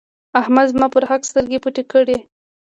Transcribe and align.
احمد 0.41 0.65
زما 0.71 0.87
پر 0.93 1.03
حق 1.09 1.21
سترګې 1.29 1.57
پټې 1.63 1.83
کړې. 1.91 2.17